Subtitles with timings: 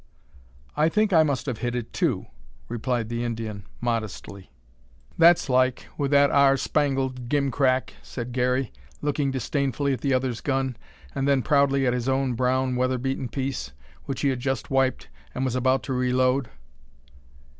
[0.75, 2.25] "I think I must have hit it too,"
[2.67, 4.49] replied the Indian, modestly.
[5.15, 8.71] "That's like, with that ar' spangled gimcrack!" said Garey,
[9.03, 10.75] looking disdainfully at the other's gun,
[11.13, 13.73] and then proudly at his own brown weather beaten piece,
[14.05, 16.49] which he had just wiped, and was about to reload.